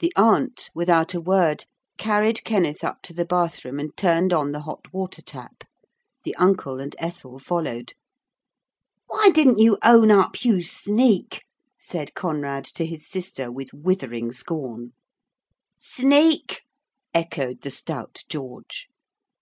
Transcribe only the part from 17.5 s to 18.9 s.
the stout George.